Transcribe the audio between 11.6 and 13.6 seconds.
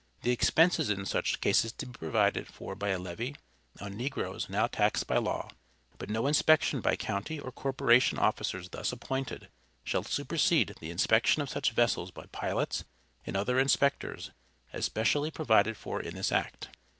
vessels by pilots and other